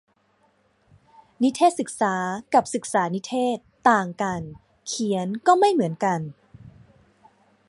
[1.43, 2.15] นิเทศศึกษา
[2.53, 4.41] กับศึกษานิเทศก์ ต่างกัน
[4.87, 6.19] เขียนก็ไม่เหมือนกัน